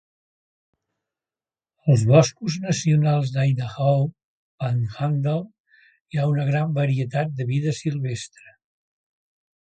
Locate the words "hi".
5.79-6.19